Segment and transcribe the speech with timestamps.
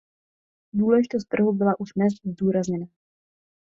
[0.73, 2.85] Důležitost trhu byla už dnes zdůrazněná.